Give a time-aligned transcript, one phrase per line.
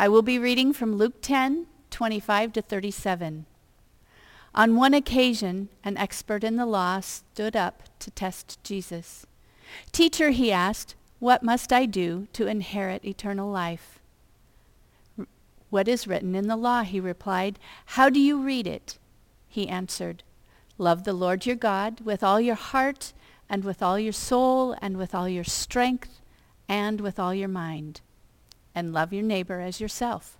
[0.00, 3.44] I will be reading from Luke 10, 25 to 37.
[4.54, 9.26] On one occasion, an expert in the law stood up to test Jesus.
[9.92, 13.98] Teacher, he asked, what must I do to inherit eternal life?
[15.68, 17.58] What is written in the law, he replied.
[17.84, 18.96] How do you read it?
[19.48, 20.22] He answered,
[20.78, 23.12] Love the Lord your God with all your heart
[23.50, 26.22] and with all your soul and with all your strength
[26.70, 28.00] and with all your mind
[28.74, 30.38] and love your neighbor as yourself.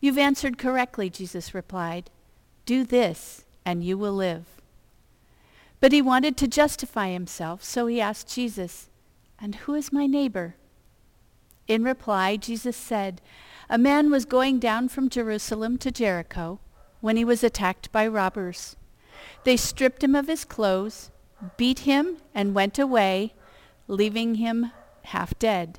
[0.00, 2.10] You've answered correctly, Jesus replied.
[2.66, 4.46] Do this, and you will live.
[5.80, 8.88] But he wanted to justify himself, so he asked Jesus,
[9.40, 10.56] And who is my neighbor?
[11.66, 13.20] In reply, Jesus said,
[13.68, 16.60] A man was going down from Jerusalem to Jericho
[17.00, 18.76] when he was attacked by robbers.
[19.44, 21.10] They stripped him of his clothes,
[21.56, 23.34] beat him, and went away,
[23.86, 24.72] leaving him
[25.04, 25.78] half dead.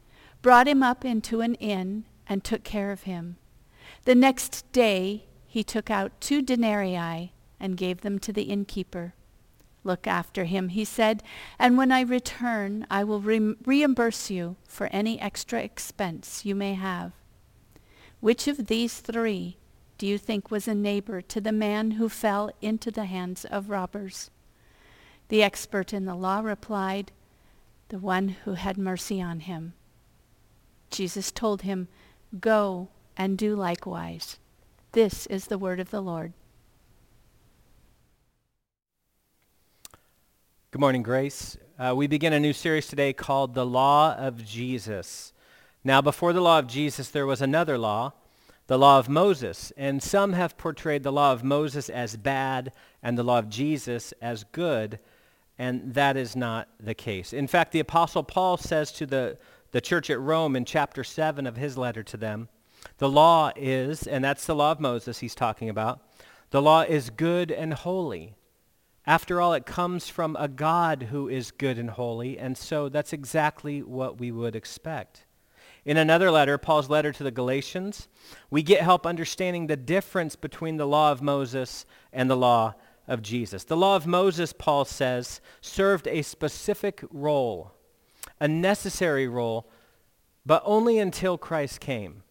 [0.41, 3.37] brought him up into an inn, and took care of him.
[4.05, 9.13] The next day he took out two denarii and gave them to the innkeeper.
[9.83, 11.23] Look after him, he said,
[11.59, 16.75] and when I return, I will re- reimburse you for any extra expense you may
[16.75, 17.13] have.
[18.19, 19.57] Which of these three
[19.97, 23.69] do you think was a neighbor to the man who fell into the hands of
[23.69, 24.29] robbers?
[25.29, 27.11] The expert in the law replied,
[27.89, 29.73] the one who had mercy on him.
[30.91, 31.87] Jesus told him,
[32.39, 34.37] Go and do likewise.
[34.91, 36.33] This is the word of the Lord.
[40.71, 41.57] Good morning, Grace.
[41.79, 45.33] Uh, we begin a new series today called The Law of Jesus.
[45.83, 48.13] Now, before the law of Jesus, there was another law,
[48.67, 49.73] the law of Moses.
[49.75, 52.71] And some have portrayed the law of Moses as bad
[53.01, 54.99] and the law of Jesus as good.
[55.57, 57.33] And that is not the case.
[57.33, 59.37] In fact, the Apostle Paul says to the
[59.71, 62.49] the church at Rome in chapter 7 of his letter to them.
[62.97, 66.01] The law is, and that's the law of Moses he's talking about,
[66.49, 68.35] the law is good and holy.
[69.07, 73.13] After all, it comes from a God who is good and holy, and so that's
[73.13, 75.25] exactly what we would expect.
[75.85, 78.07] In another letter, Paul's letter to the Galatians,
[78.51, 82.75] we get help understanding the difference between the law of Moses and the law
[83.07, 83.63] of Jesus.
[83.63, 87.73] The law of Moses, Paul says, served a specific role
[88.41, 89.69] a necessary role,
[90.45, 92.23] but only until Christ came.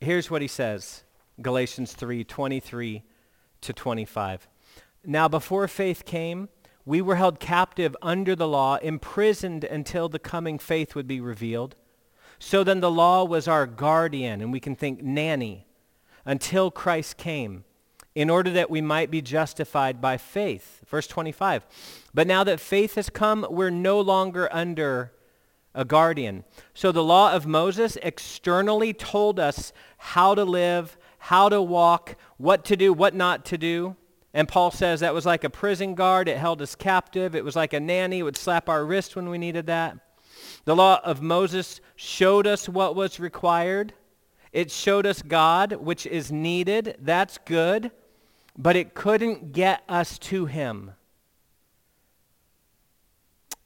[0.00, 1.04] Here's what he says,
[1.40, 3.04] Galatians 3, 23
[3.60, 4.48] to 25.
[5.04, 6.48] Now before faith came,
[6.86, 11.76] we were held captive under the law, imprisoned until the coming faith would be revealed.
[12.38, 15.66] So then the law was our guardian, and we can think nanny,
[16.24, 17.64] until Christ came,
[18.14, 20.82] in order that we might be justified by faith.
[20.86, 21.64] Verse 25.
[22.12, 25.12] But now that faith has come, we're no longer under
[25.74, 26.44] a guardian.
[26.72, 32.64] So the law of Moses externally told us how to live, how to walk, what
[32.66, 33.96] to do, what not to do.
[34.32, 36.28] And Paul says that was like a prison guard.
[36.28, 37.34] It held us captive.
[37.34, 38.20] It was like a nanny.
[38.20, 39.98] It would slap our wrist when we needed that.
[40.64, 43.92] The law of Moses showed us what was required.
[44.52, 46.96] It showed us God, which is needed.
[47.00, 47.90] That's good.
[48.56, 50.92] But it couldn't get us to him.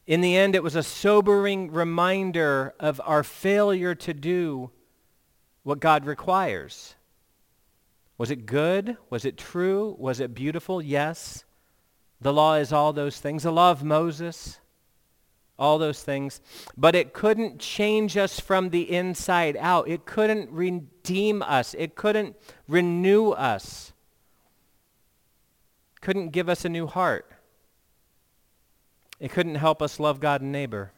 [0.07, 4.71] In the end, it was a sobering reminder of our failure to do
[5.63, 6.95] what God requires.
[8.17, 8.97] Was it good?
[9.11, 9.95] Was it true?
[9.99, 10.81] Was it beautiful?
[10.81, 11.45] Yes.
[12.23, 13.43] The law is all those things.
[13.43, 14.59] The law of Moses,
[15.59, 16.41] all those things.
[16.77, 19.89] But it couldn't change us from the inside out.
[19.89, 21.75] It couldn't redeem us.
[21.79, 22.35] It couldn't
[22.67, 23.93] renew us.
[26.01, 27.31] Couldn't give us a new heart.
[29.21, 30.93] It couldn't help us love God and neighbor.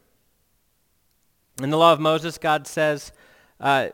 [1.63, 3.13] In the law of Moses, God says,
[3.61, 3.89] uh,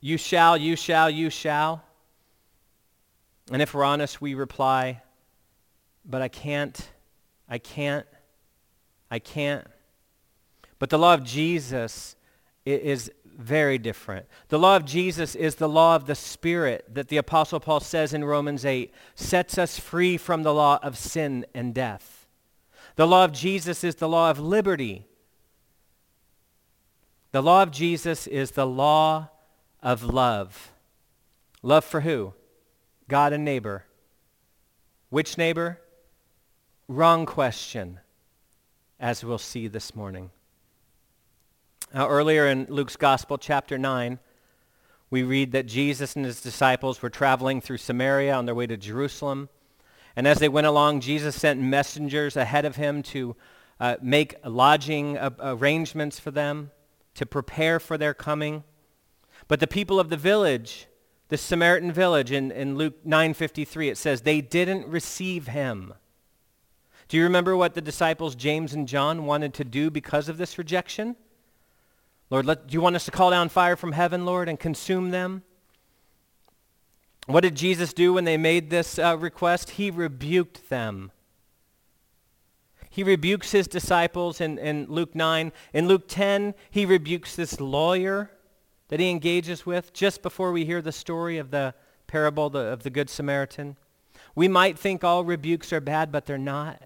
[0.00, 1.82] you shall, you shall, you shall.
[3.50, 5.02] And if we're honest, we reply,
[6.04, 6.90] but I can't,
[7.48, 8.06] I can't,
[9.10, 9.66] I can't.
[10.78, 12.16] But the law of Jesus
[12.64, 14.26] is very different.
[14.48, 18.14] The law of Jesus is the law of the Spirit that the Apostle Paul says
[18.14, 22.26] in Romans 8 sets us free from the law of sin and death.
[22.96, 25.06] The law of Jesus is the law of liberty.
[27.32, 29.28] The law of Jesus is the law
[29.82, 30.72] of love.
[31.62, 32.32] Love for who?
[33.08, 33.84] God and neighbor.
[35.10, 35.80] Which neighbor?
[36.88, 38.00] Wrong question,
[38.98, 40.30] as we'll see this morning.
[41.94, 44.18] Now, earlier in Luke's Gospel, chapter 9,
[45.08, 48.76] we read that Jesus and his disciples were traveling through Samaria on their way to
[48.76, 49.48] Jerusalem.
[50.16, 53.36] And as they went along, Jesus sent messengers ahead of him to
[53.78, 56.72] uh, make lodging arrangements for them,
[57.14, 58.64] to prepare for their coming.
[59.46, 60.88] But the people of the village,
[61.28, 65.94] the Samaritan village in, in Luke 9.53, it says, they didn't receive him.
[67.06, 70.58] Do you remember what the disciples James and John wanted to do because of this
[70.58, 71.14] rejection?
[72.30, 75.10] Lord, let, do you want us to call down fire from heaven, Lord, and consume
[75.10, 75.42] them?
[77.26, 79.70] What did Jesus do when they made this uh, request?
[79.70, 81.12] He rebuked them.
[82.88, 85.52] He rebukes his disciples in, in Luke 9.
[85.72, 88.30] In Luke 10, he rebukes this lawyer
[88.88, 91.74] that he engages with just before we hear the story of the
[92.06, 93.76] parable of the Good Samaritan.
[94.34, 96.80] We might think all rebukes are bad, but they're not.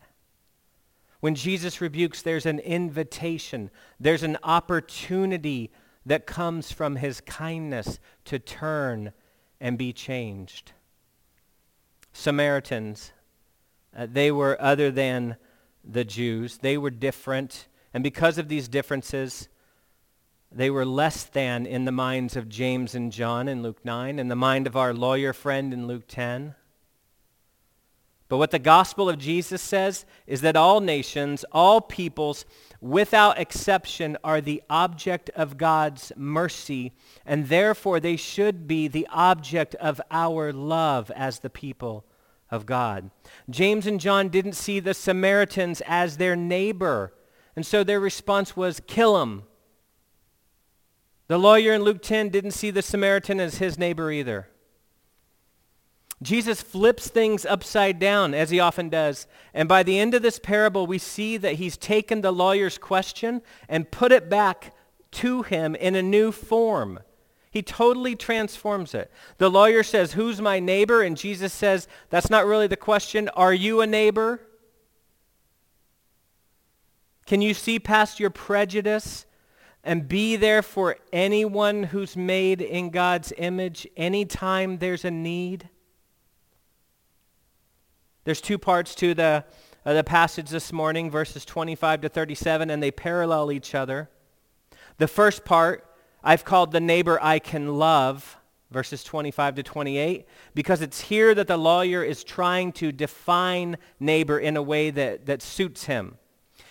[1.21, 3.71] When Jesus rebukes, there's an invitation.
[3.99, 5.71] There's an opportunity
[6.07, 9.13] that comes from his kindness to turn
[9.61, 10.73] and be changed.
[12.13, 13.13] Samaritans,
[13.97, 15.37] uh, they were other than
[15.85, 16.59] the Jews.
[16.59, 17.69] They were different.
[17.93, 19.49] And because of these differences,
[20.51, 24.29] they were less than in the minds of James and John in Luke 9, in
[24.29, 26.55] the mind of our lawyer friend in Luke 10.
[28.31, 32.45] But what the gospel of Jesus says is that all nations, all peoples,
[32.81, 36.93] without exception, are the object of God's mercy,
[37.27, 42.05] and therefore they should be the object of our love as the people
[42.53, 43.11] of God.
[43.51, 47.13] James and John didn't see the Samaritans as their neighbor,
[47.57, 49.43] and so their response was, kill them.
[51.27, 54.50] The lawyer in Luke 10 didn't see the Samaritan as his neighbor either.
[56.23, 59.27] Jesus flips things upside down, as he often does.
[59.55, 63.41] And by the end of this parable, we see that he's taken the lawyer's question
[63.69, 64.75] and put it back
[65.13, 67.01] to him in a new form.
[67.51, 69.11] He totally transforms it.
[69.39, 71.03] The lawyer says, who's my neighbor?
[71.03, 73.29] And Jesus says, that's not really the question.
[73.31, 74.41] Are you a neighbor?
[77.27, 79.25] Can you see past your prejudice
[79.83, 85.71] and be there for anyone who's made in God's image anytime there's a need?
[88.25, 89.45] There's two parts to the,
[89.85, 94.11] uh, the passage this morning, verses 25 to 37, and they parallel each other.
[94.99, 95.87] The first part
[96.23, 98.37] I've called the neighbor I can love,
[98.71, 104.39] verses 25 to 28, because it's here that the lawyer is trying to define neighbor
[104.39, 106.19] in a way that, that suits him.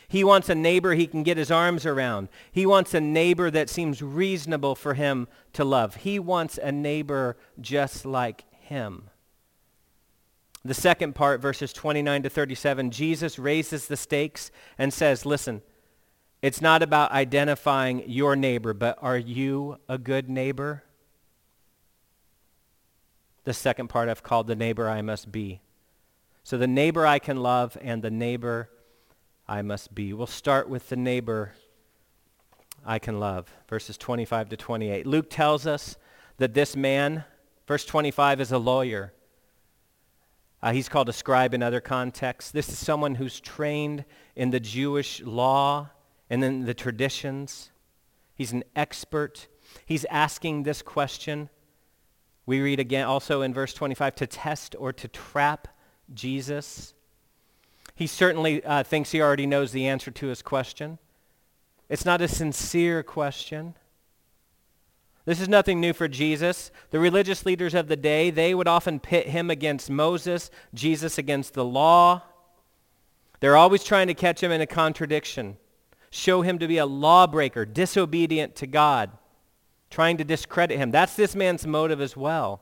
[0.07, 2.29] He wants a neighbor he can get his arms around.
[2.51, 5.95] He wants a neighbor that seems reasonable for him to love.
[5.95, 9.08] He wants a neighbor just like him.
[10.65, 15.61] The second part, verses 29 to 37, Jesus raises the stakes and says, listen,
[16.41, 20.83] it's not about identifying your neighbor, but are you a good neighbor?
[23.45, 25.61] The second part I've called the neighbor I must be.
[26.43, 28.69] So the neighbor I can love and the neighbor
[29.47, 30.13] I must be.
[30.13, 31.53] We'll start with the neighbor
[32.85, 35.07] I can love, verses 25 to 28.
[35.07, 35.97] Luke tells us
[36.37, 37.23] that this man,
[37.67, 39.13] verse 25, is a lawyer.
[40.61, 42.51] Uh, he's called a scribe in other contexts.
[42.51, 44.03] This is someone who's trained
[44.35, 45.89] in the Jewish law
[46.29, 47.71] and in the traditions.
[48.35, 49.47] He's an expert.
[49.85, 51.49] He's asking this question.
[52.45, 55.67] We read again also in verse 25, to test or to trap
[56.13, 56.93] Jesus.
[57.95, 60.97] He certainly uh, thinks he already knows the answer to his question.
[61.89, 63.75] It's not a sincere question.
[65.25, 66.71] This is nothing new for Jesus.
[66.91, 71.53] The religious leaders of the day, they would often pit him against Moses, Jesus against
[71.53, 72.23] the law.
[73.39, 75.57] They're always trying to catch him in a contradiction,
[76.09, 79.11] show him to be a lawbreaker, disobedient to God,
[79.89, 80.91] trying to discredit him.
[80.91, 82.61] That's this man's motive as well.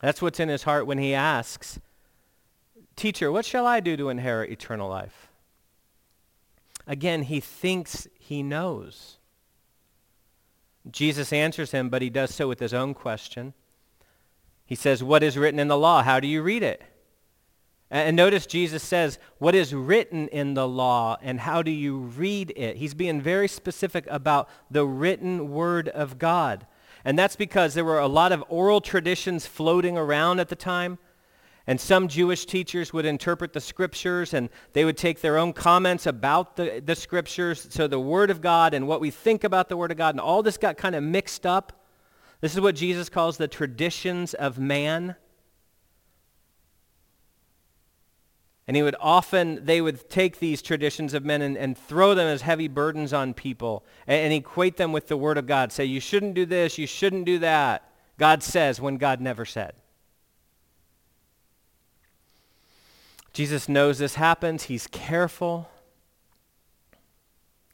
[0.00, 1.78] That's what's in his heart when he asks,
[2.96, 5.28] Teacher, what shall I do to inherit eternal life?
[6.86, 9.18] Again, he thinks he knows.
[10.88, 13.54] Jesus answers him, but he does so with his own question.
[14.64, 16.02] He says, what is written in the law?
[16.02, 16.82] How do you read it?
[17.90, 22.52] And notice Jesus says, what is written in the law and how do you read
[22.54, 22.76] it?
[22.76, 26.68] He's being very specific about the written word of God.
[27.04, 30.98] And that's because there were a lot of oral traditions floating around at the time.
[31.70, 36.04] And some Jewish teachers would interpret the scriptures and they would take their own comments
[36.04, 37.68] about the, the scriptures.
[37.70, 40.20] So the Word of God and what we think about the Word of God and
[40.20, 41.86] all this got kind of mixed up.
[42.40, 45.14] This is what Jesus calls the traditions of man.
[48.66, 52.26] And he would often, they would take these traditions of men and, and throw them
[52.26, 55.70] as heavy burdens on people and, and equate them with the Word of God.
[55.70, 57.92] Say, you shouldn't do this, you shouldn't do that.
[58.18, 59.74] God says when God never said.
[63.32, 64.64] Jesus knows this happens.
[64.64, 65.68] He's careful.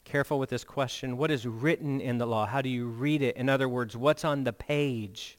[0.03, 1.17] Careful with this question.
[1.17, 2.45] What is written in the law?
[2.45, 3.35] How do you read it?
[3.35, 5.37] In other words, what's on the page?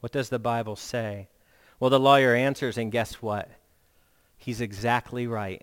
[0.00, 1.28] What does the Bible say?
[1.80, 3.50] Well, the lawyer answers, and guess what?
[4.36, 5.62] He's exactly right.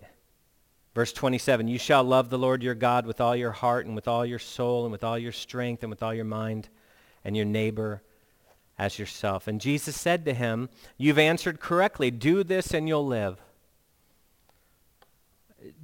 [0.94, 4.08] Verse 27, you shall love the Lord your God with all your heart and with
[4.08, 6.68] all your soul and with all your strength and with all your mind
[7.24, 8.02] and your neighbor
[8.78, 9.48] as yourself.
[9.48, 12.10] And Jesus said to him, you've answered correctly.
[12.10, 13.40] Do this and you'll live.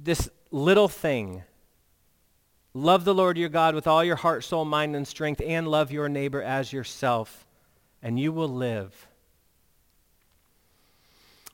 [0.01, 1.43] This little thing,
[2.73, 5.91] love the Lord your God with all your heart, soul, mind, and strength, and love
[5.91, 7.47] your neighbor as yourself,
[8.01, 9.07] and you will live.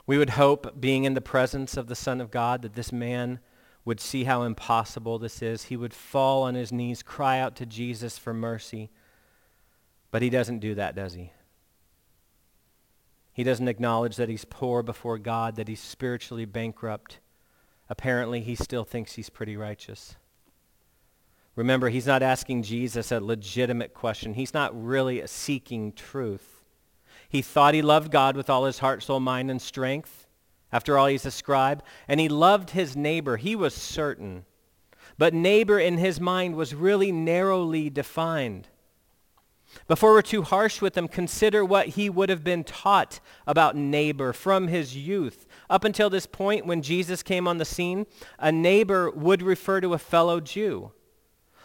[0.06, 3.40] We would hope, being in the presence of the Son of God, that this man
[3.84, 5.64] would see how impossible this is.
[5.64, 8.90] He would fall on his knees, cry out to Jesus for mercy.
[10.10, 11.32] But he doesn't do that, does he?
[13.32, 17.18] He doesn't acknowledge that he's poor before God, that he's spiritually bankrupt.
[17.88, 20.16] Apparently, he still thinks he's pretty righteous.
[21.54, 24.34] Remember, he's not asking Jesus a legitimate question.
[24.34, 26.64] He's not really seeking truth.
[27.28, 30.26] He thought he loved God with all his heart, soul, mind, and strength.
[30.70, 31.82] After all, he's a scribe.
[32.08, 33.36] And he loved his neighbor.
[33.36, 34.44] He was certain.
[35.16, 38.68] But neighbor in his mind was really narrowly defined.
[39.88, 44.32] Before we're too harsh with him, consider what he would have been taught about neighbor
[44.32, 45.45] from his youth.
[45.68, 48.06] Up until this point, when Jesus came on the scene,
[48.38, 50.92] a neighbor would refer to a fellow Jew.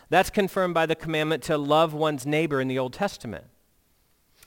[0.10, 3.46] That's confirmed by the commandment to love one's neighbor in the Old Testament.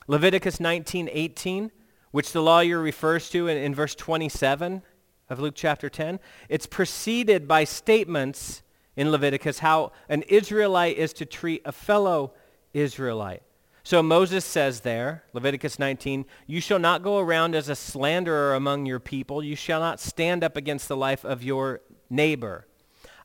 [0.07, 1.71] Leviticus 19:18,
[2.11, 4.83] which the lawyer refers to in, in verse 27
[5.29, 6.19] of Luke chapter 10,
[6.49, 8.61] it's preceded by statements
[8.95, 12.33] in Leviticus how an Israelite is to treat a fellow
[12.73, 13.41] Israelite.
[13.85, 18.85] So Moses says there, Leviticus 19, you shall not go around as a slanderer among
[18.85, 19.41] your people.
[19.41, 22.67] You shall not stand up against the life of your neighbor.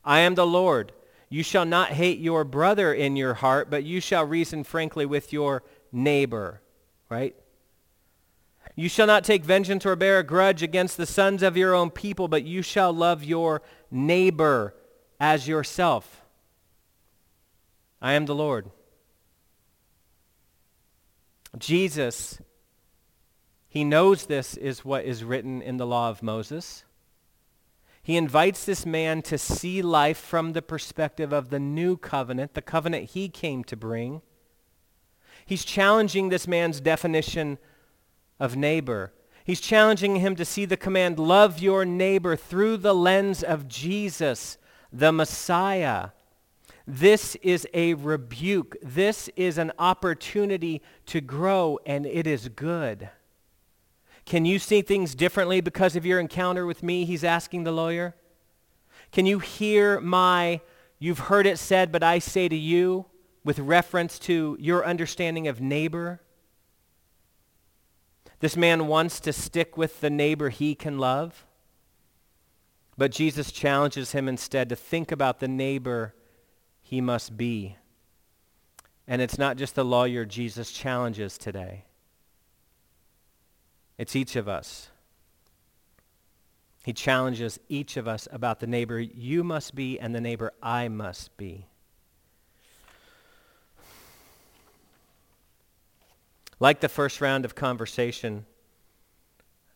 [0.05, 0.93] I am the Lord.
[1.27, 5.33] You shall not hate your brother in your heart, but you shall reason frankly with
[5.33, 6.61] your neighbor
[7.11, 7.35] right?
[8.75, 11.91] You shall not take vengeance or bear a grudge against the sons of your own
[11.91, 14.73] people, but you shall love your neighbor
[15.19, 16.21] as yourself.
[18.01, 18.71] I am the Lord.
[21.57, 22.39] Jesus,
[23.67, 26.83] he knows this is what is written in the law of Moses.
[28.03, 32.61] He invites this man to see life from the perspective of the new covenant, the
[32.61, 34.21] covenant he came to bring.
[35.45, 37.59] He's challenging this man's definition
[38.39, 39.13] of neighbor.
[39.43, 44.57] He's challenging him to see the command, love your neighbor, through the lens of Jesus,
[44.91, 46.09] the Messiah.
[46.93, 48.75] This is a rebuke.
[48.81, 53.09] This is an opportunity to grow, and it is good.
[54.25, 57.05] Can you see things differently because of your encounter with me?
[57.05, 58.15] He's asking the lawyer.
[59.11, 60.61] Can you hear my,
[60.99, 63.05] you've heard it said, but I say to you?
[63.43, 66.21] with reference to your understanding of neighbor.
[68.39, 71.45] This man wants to stick with the neighbor he can love.
[72.97, 76.13] But Jesus challenges him instead to think about the neighbor
[76.91, 77.77] he must be.
[79.07, 81.85] And it's not just the lawyer Jesus challenges today.
[83.97, 84.89] It's each of us.
[86.83, 90.89] He challenges each of us about the neighbor you must be and the neighbor I
[90.89, 91.65] must be.
[96.59, 98.45] Like the first round of conversation,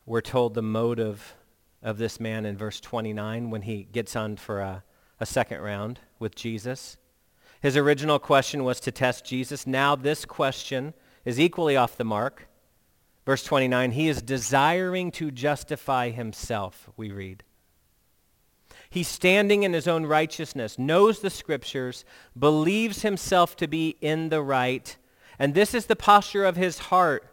[0.06, 1.34] we're told the motive
[1.82, 4.84] of this man in verse 29 when he gets on for a,
[5.22, 6.98] a second round with Jesus.
[7.66, 9.66] His original question was to test Jesus.
[9.66, 10.94] Now this question
[11.26, 12.48] is equally off the mark.
[13.26, 17.44] Verse 29, he is desiring to justify himself, we read.
[18.88, 22.06] He's standing in his own righteousness, knows the scriptures,
[22.38, 24.96] believes himself to be in the right,
[25.40, 27.26] and this is the posture of his heart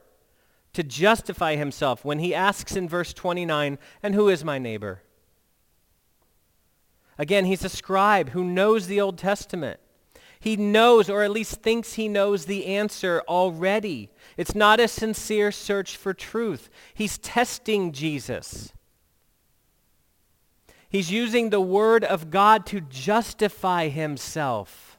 [0.72, 5.02] to justify himself when he asks in verse 29, and who is my neighbor?
[7.18, 9.78] Again, he's a scribe who knows the Old Testament.
[10.42, 14.10] He knows, or at least thinks he knows the answer already.
[14.36, 16.68] It's not a sincere search for truth.
[16.94, 18.72] He's testing Jesus.
[20.88, 24.98] He's using the word of God to justify himself.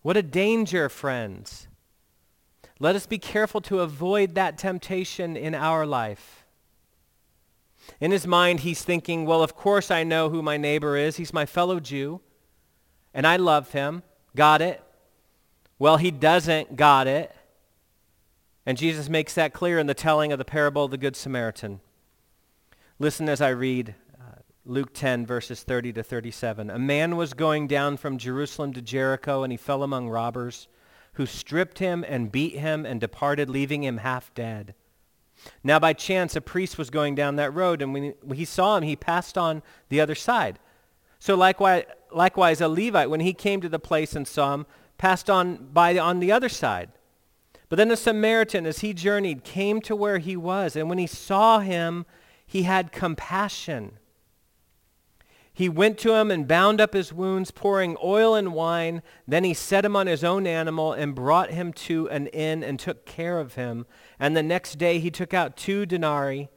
[0.00, 1.68] What a danger, friends.
[2.80, 6.46] Let us be careful to avoid that temptation in our life.
[8.00, 11.18] In his mind, he's thinking, well, of course I know who my neighbor is.
[11.18, 12.22] He's my fellow Jew,
[13.14, 14.02] and I love him.
[14.34, 14.82] Got it?
[15.78, 17.34] Well, he doesn't got it.
[18.64, 21.80] And Jesus makes that clear in the telling of the parable of the Good Samaritan.
[22.98, 26.70] Listen as I read uh, Luke 10, verses 30 to 37.
[26.70, 30.68] A man was going down from Jerusalem to Jericho, and he fell among robbers
[31.14, 34.74] who stripped him and beat him and departed, leaving him half dead.
[35.64, 38.84] Now by chance a priest was going down that road, and when he saw him,
[38.84, 40.58] he passed on the other side.
[41.22, 44.66] So likewise, likewise a Levite, when he came to the place and saw him,
[44.98, 46.90] passed on by on the other side.
[47.68, 51.06] But then a Samaritan, as he journeyed, came to where he was, and when he
[51.06, 52.06] saw him,
[52.44, 53.98] he had compassion
[55.54, 59.02] he went to him and bound up his wounds, pouring oil and wine.
[59.28, 62.80] Then he set him on his own animal and brought him to an inn and
[62.80, 63.86] took care of him.
[64.18, 66.48] And the next day he took out two denarii,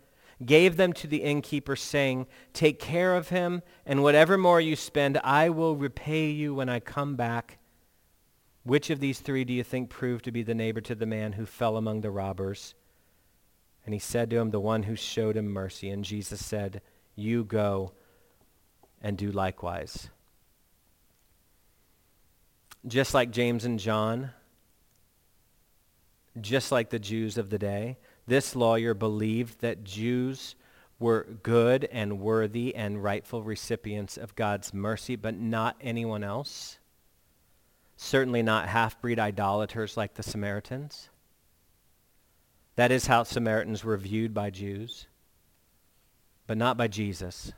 [0.44, 5.18] gave them to the innkeeper, saying, Take care of him, and whatever more you spend,
[5.24, 7.60] I will repay you when I come back.
[8.64, 11.34] Which of these three do you think proved to be the neighbor to the man
[11.34, 12.74] who fell among the robbers?
[13.86, 15.90] And he said to him, The one who showed him mercy.
[15.92, 16.82] And Jesus said,
[17.16, 17.94] You go
[19.02, 20.10] and do likewise.
[22.88, 24.32] Just like James and John,
[26.42, 30.56] just like the Jews of the day, this lawyer believed that Jews
[31.00, 36.80] were good and worthy and rightful recipients of God's mercy, but not anyone else.
[37.98, 41.10] Certainly not half-breed idolaters like the Samaritans.
[42.76, 45.08] That is how Samaritans were viewed by Jews,
[46.48, 47.54] but not by Jesus.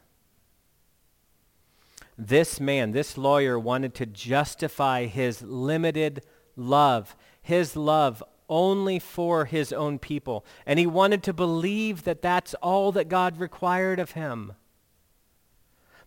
[2.18, 6.24] This man, this lawyer, wanted to justify his limited
[6.56, 10.46] love, his love only for his own people.
[10.66, 14.54] And he wanted to believe that that's all that God required of him.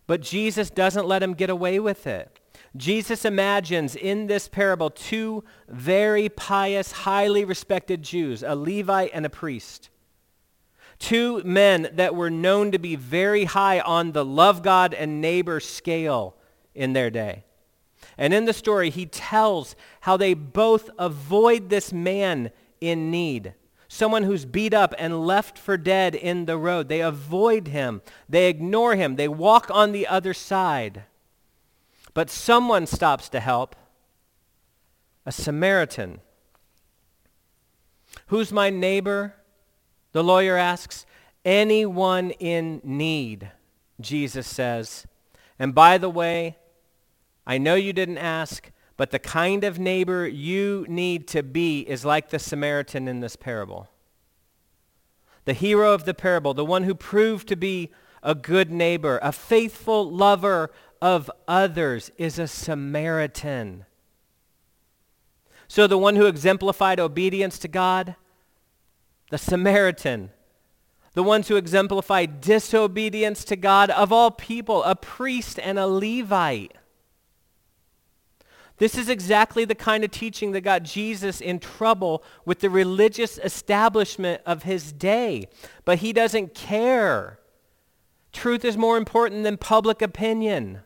[0.07, 2.39] But Jesus doesn't let him get away with it.
[2.75, 9.29] Jesus imagines in this parable two very pious, highly respected Jews, a Levite and a
[9.29, 9.89] priest
[11.01, 15.59] two men that were known to be very high on the love God and neighbor
[15.59, 16.35] scale
[16.75, 17.43] in their day.
[18.17, 23.53] And in the story, he tells how they both avoid this man in need,
[23.87, 26.89] someone who's beat up and left for dead in the road.
[26.89, 28.01] They avoid him.
[28.27, 29.15] They ignore him.
[29.15, 31.03] They walk on the other side.
[32.13, 33.75] But someone stops to help,
[35.25, 36.19] a Samaritan.
[38.27, 39.35] Who's my neighbor?
[40.11, 41.05] The lawyer asks,
[41.45, 43.51] anyone in need,
[43.99, 45.07] Jesus says.
[45.57, 46.57] And by the way,
[47.45, 52.05] I know you didn't ask, but the kind of neighbor you need to be is
[52.05, 53.89] like the Samaritan in this parable.
[55.45, 59.31] The hero of the parable, the one who proved to be a good neighbor, a
[59.31, 63.85] faithful lover of others, is a Samaritan.
[65.67, 68.15] So the one who exemplified obedience to God,
[69.31, 70.31] the Samaritan,
[71.13, 76.73] the ones who exemplified disobedience to God of all people, a priest and a Levite.
[78.81, 83.37] This is exactly the kind of teaching that got Jesus in trouble with the religious
[83.37, 85.49] establishment of his day.
[85.85, 87.37] But he doesn't care.
[88.33, 90.79] Truth is more important than public opinion.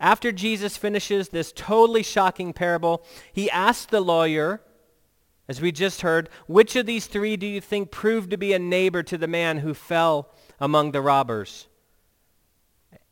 [0.00, 4.62] After Jesus finishes this totally shocking parable, he asks the lawyer,
[5.46, 8.58] as we just heard, which of these three do you think proved to be a
[8.58, 11.67] neighbor to the man who fell among the robbers?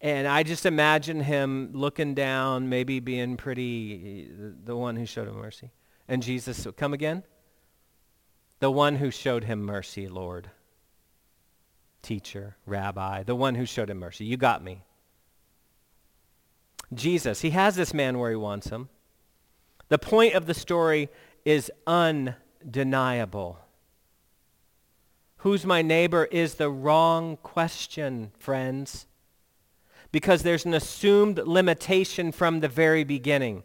[0.06, 4.30] And I just imagine him looking down, maybe being pretty,
[4.62, 5.72] the one who showed him mercy.
[6.06, 7.24] And Jesus, come again?
[8.60, 10.48] The one who showed him mercy, Lord.
[12.02, 14.24] Teacher, rabbi, the one who showed him mercy.
[14.24, 14.84] You got me.
[16.94, 18.88] Jesus, he has this man where he wants him.
[19.88, 21.08] The point of the story
[21.44, 23.58] is undeniable.
[25.38, 29.08] Who's my neighbor is the wrong question, friends,
[30.12, 33.62] because there's an assumed limitation from the very beginning.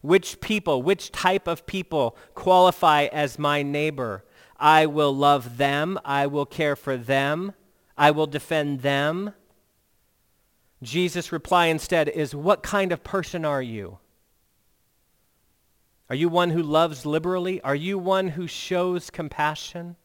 [0.00, 4.24] Which people, which type of people qualify as my neighbor?
[4.58, 5.98] I will love them.
[6.04, 7.52] I will care for them.
[7.98, 9.32] I will defend them.
[10.82, 13.98] Jesus' reply instead is, what kind of person are you?
[16.08, 17.60] Are you one who loves liberally?
[17.62, 19.96] Are you one who shows compassion?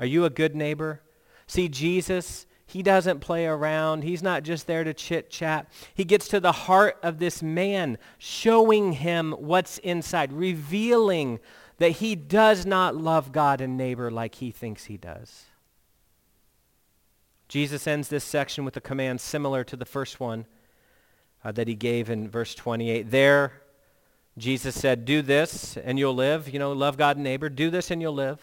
[0.00, 1.02] Are you a good neighbor?
[1.46, 4.02] See, Jesus, he doesn't play around.
[4.02, 5.68] He's not just there to chit-chat.
[5.94, 11.38] He gets to the heart of this man, showing him what's inside, revealing
[11.78, 15.44] that he does not love God and neighbor like he thinks he does.
[17.48, 20.46] Jesus ends this section with a command similar to the first one
[21.44, 23.10] uh, that he gave in verse 28.
[23.12, 23.62] There,
[24.36, 26.48] Jesus said, do this and you'll live.
[26.48, 27.48] You know, love God and neighbor.
[27.48, 28.40] Do this and you'll live.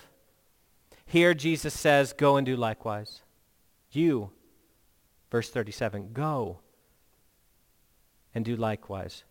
[1.05, 3.22] Here, Jesus says, go and do likewise.
[3.95, 4.31] You,
[5.31, 6.59] verse 37, go
[8.33, 9.23] and do likewise.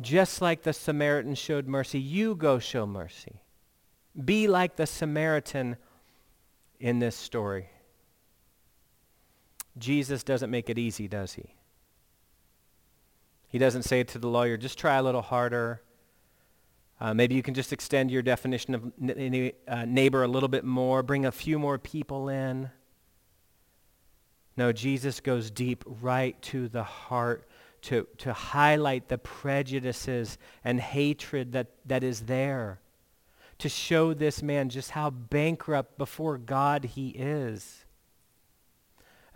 [0.00, 3.40] Just like the Samaritan showed mercy, you go show mercy.
[4.22, 5.76] Be like the Samaritan
[6.78, 7.68] in this story.
[9.78, 11.54] Jesus doesn't make it easy, does he?
[13.48, 15.80] He doesn't say to the lawyer, just try a little harder.
[17.00, 20.64] Uh, maybe you can just extend your definition of n- uh, neighbor a little bit
[20.64, 22.70] more, bring a few more people in.
[24.56, 27.48] No, Jesus goes deep right to the heart
[27.82, 32.80] to, to highlight the prejudices and hatred that, that is there,
[33.58, 37.84] to show this man just how bankrupt before God he is.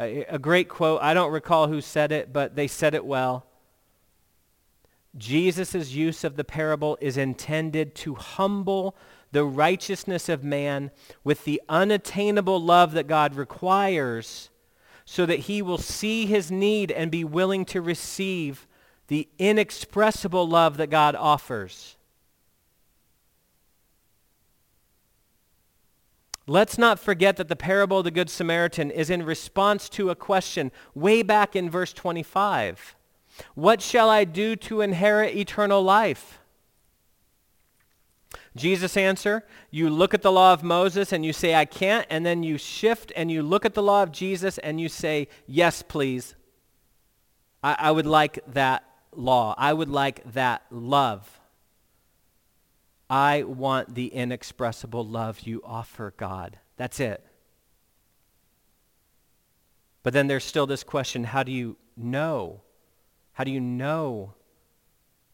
[0.01, 3.45] A, a great quote, I don't recall who said it, but they said it well.
[5.17, 8.95] Jesus' use of the parable is intended to humble
[9.33, 10.91] the righteousness of man
[11.23, 14.49] with the unattainable love that God requires
[15.11, 18.67] so that he will see his need and be willing to receive
[19.07, 21.97] the inexpressible love that God offers.
[26.47, 30.15] Let's not forget that the parable of the Good Samaritan is in response to a
[30.15, 32.95] question way back in verse 25.
[33.55, 36.39] What shall I do to inherit eternal life?
[38.57, 42.25] Jesus' answer, you look at the law of Moses and you say, I can't, and
[42.25, 45.83] then you shift and you look at the law of Jesus and you say, yes,
[45.83, 46.35] please.
[47.63, 48.85] I, I would like that
[49.15, 49.55] law.
[49.57, 51.41] I would like that love.
[53.11, 56.59] I want the inexpressible love you offer, God.
[56.77, 57.25] That's it.
[60.03, 62.63] But then there's still this question, how do you know
[63.39, 64.35] how do you know?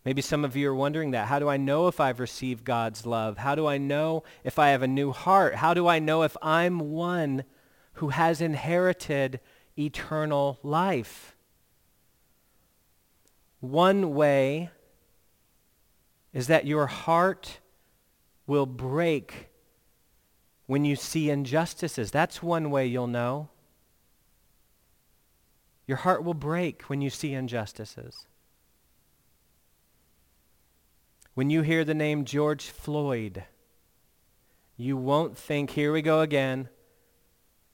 [0.05, 1.29] Maybe some of you are wondering that.
[1.29, 3.39] How do I know if I've received God's love?
[3.39, 5.57] How do I know if I have a new heart?
[5.57, 7.45] How do I know if I'm one
[7.95, 9.41] who has inherited
[9.79, 11.35] eternal life?
[13.61, 14.71] One way
[16.35, 17.61] is that your heart
[18.47, 19.49] will break
[20.67, 22.11] when you see injustices.
[22.11, 23.49] That's one way you'll know.
[25.87, 28.27] Your heart will break when you see injustices.
[31.35, 33.43] When you hear the name George Floyd,
[34.77, 36.69] you won't think, here we go again,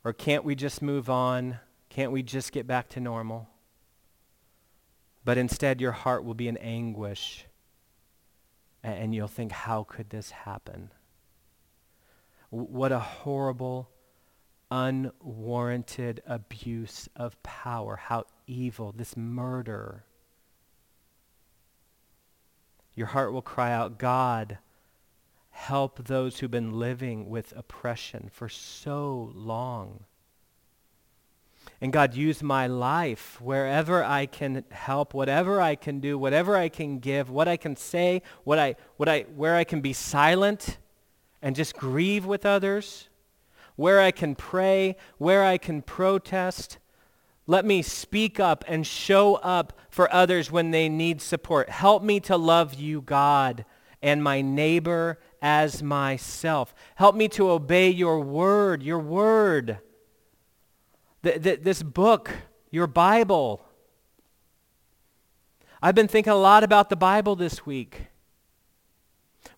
[0.02, 1.58] or can't we just move on?
[1.90, 3.50] Can't we just get back to normal?
[5.26, 7.44] But instead, your heart will be in anguish,
[8.82, 10.90] and you'll think, how could this happen?
[12.48, 13.90] What a horrible
[14.70, 17.96] unwarranted abuse of power.
[17.96, 20.04] How evil, this murder.
[23.00, 24.58] Your heart will cry out, God,
[25.48, 30.04] help those who've been living with oppression for so long.
[31.80, 36.68] And God, use my life wherever I can help, whatever I can do, whatever I
[36.68, 40.76] can give, what I can say, what I, what I, where I can be silent
[41.40, 43.08] and just grieve with others
[43.76, 46.76] where I can pray, where I can protest.
[47.50, 51.68] Let me speak up and show up for others when they need support.
[51.68, 53.64] Help me to love you, God,
[54.00, 56.72] and my neighbor as myself.
[56.94, 59.78] Help me to obey your word, your word.
[61.24, 62.30] Th- th- this book,
[62.70, 63.64] your Bible.
[65.82, 68.06] I've been thinking a lot about the Bible this week.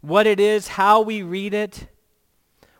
[0.00, 1.88] What it is, how we read it,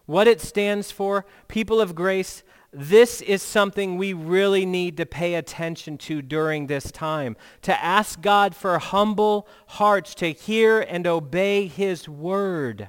[0.07, 5.35] what it stands for, people of grace, this is something we really need to pay
[5.35, 7.37] attention to during this time.
[7.63, 12.89] To ask God for humble hearts to hear and obey his word.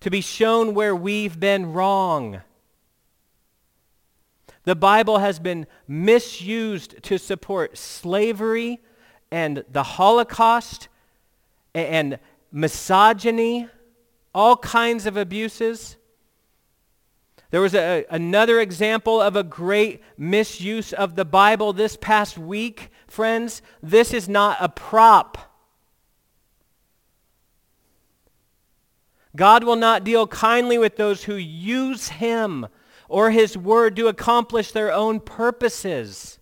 [0.00, 2.42] To be shown where we've been wrong.
[4.62, 8.78] The Bible has been misused to support slavery
[9.32, 10.88] and the Holocaust
[11.74, 12.20] and
[12.52, 13.68] misogyny
[14.34, 15.96] all kinds of abuses.
[17.50, 22.90] There was a, another example of a great misuse of the Bible this past week,
[23.08, 23.60] friends.
[23.82, 25.38] This is not a prop.
[29.34, 32.66] God will not deal kindly with those who use him
[33.08, 36.38] or his word to accomplish their own purposes.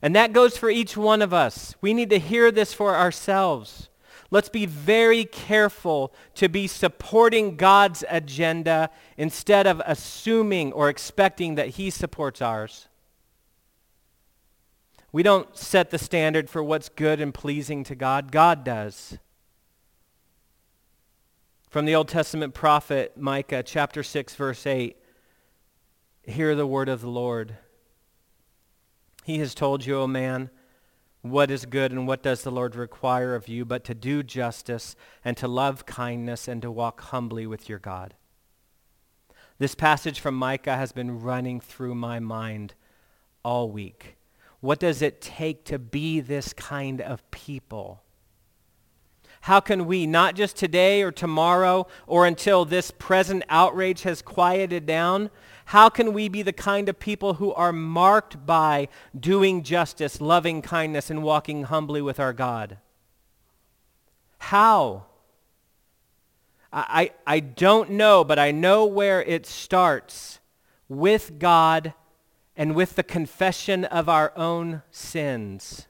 [0.00, 1.74] And that goes for each one of us.
[1.80, 3.88] We need to hear this for ourselves.
[4.32, 11.68] Let's be very careful to be supporting God's agenda instead of assuming or expecting that
[11.68, 12.88] he supports ours.
[15.12, 18.32] We don't set the standard for what's good and pleasing to God.
[18.32, 19.18] God does.
[21.68, 24.96] From the Old Testament prophet Micah, chapter 6, verse 8,
[26.22, 27.58] hear the word of the Lord.
[29.24, 30.48] He has told you, O man,
[31.22, 34.96] what is good and what does the Lord require of you but to do justice
[35.24, 38.14] and to love kindness and to walk humbly with your God.
[39.58, 42.74] This passage from Micah has been running through my mind
[43.44, 44.16] all week.
[44.60, 48.01] What does it take to be this kind of people?
[49.42, 54.86] How can we, not just today or tomorrow or until this present outrage has quieted
[54.86, 55.30] down,
[55.66, 58.86] how can we be the kind of people who are marked by
[59.18, 62.78] doing justice, loving kindness, and walking humbly with our God?
[64.38, 65.06] How?
[66.72, 70.38] I, I don't know, but I know where it starts
[70.88, 71.94] with God
[72.56, 75.88] and with the confession of our own sins.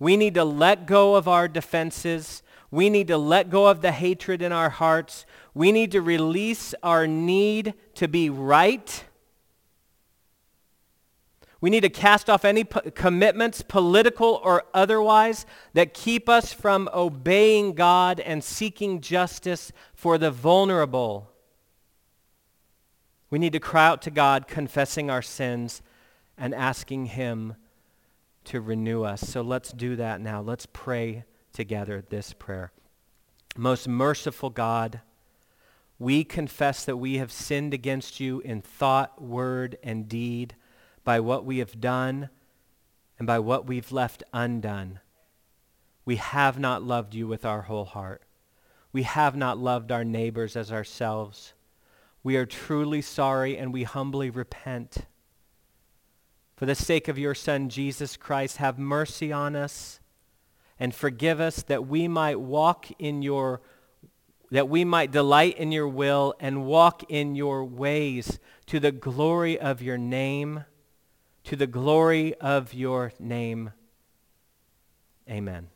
[0.00, 2.42] We need to let go of our defenses.
[2.70, 5.26] We need to let go of the hatred in our hearts.
[5.54, 9.04] We need to release our need to be right.
[11.60, 17.74] We need to cast off any commitments, political or otherwise, that keep us from obeying
[17.74, 21.30] God and seeking justice for the vulnerable.
[23.28, 25.82] We need to cry out to God, confessing our sins
[26.38, 27.56] and asking him
[28.44, 29.20] to renew us.
[29.20, 30.40] So let's do that now.
[30.40, 32.72] Let's pray together this prayer.
[33.56, 35.00] Most merciful God,
[35.98, 40.54] we confess that we have sinned against you in thought, word, and deed
[41.04, 42.30] by what we have done
[43.18, 45.00] and by what we've left undone.
[46.04, 48.22] We have not loved you with our whole heart.
[48.92, 51.52] We have not loved our neighbors as ourselves.
[52.22, 55.06] We are truly sorry and we humbly repent.
[56.60, 59.98] For the sake of your Son, Jesus Christ, have mercy on us
[60.78, 63.62] and forgive us that we might walk in your
[64.50, 69.58] that we might delight in your will and walk in your ways to the glory
[69.58, 70.66] of your name,
[71.44, 73.72] to the glory of your name.
[75.30, 75.68] Amen.